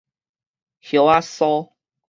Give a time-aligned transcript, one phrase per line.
[0.79, 1.73] 葉仔酥